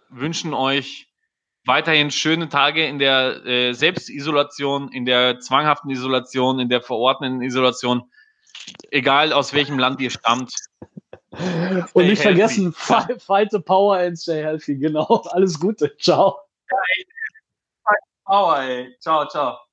wünschen 0.09 0.53
euch 0.53 1.07
weiterhin 1.67 2.09
schöne 2.11 2.49
Tage 2.49 2.85
in 2.85 2.97
der 2.97 3.45
äh, 3.45 3.73
Selbstisolation, 3.73 4.91
in 4.91 5.05
der 5.05 5.39
zwanghaften 5.39 5.91
Isolation, 5.91 6.59
in 6.59 6.69
der 6.69 6.81
verordneten 6.81 7.41
Isolation, 7.41 8.09
egal 8.89 9.33
aus 9.33 9.53
welchem 9.53 9.77
Land 9.77 9.99
ihr 10.01 10.09
stammt. 10.09 10.53
Und 11.93 12.07
nicht 12.07 12.21
vergessen, 12.21 12.73
fight, 12.73 13.21
fight 13.21 13.51
the 13.51 13.59
power 13.59 13.97
and 13.97 14.17
stay 14.17 14.41
healthy. 14.41 14.75
Genau. 14.75 15.23
Alles 15.31 15.59
Gute. 15.59 15.95
Ciao. 15.97 16.39
Fight 16.67 17.05
the 17.85 18.23
power, 18.25 18.61
ey. 18.61 18.95
Ciao, 18.99 19.27
ciao. 19.27 19.66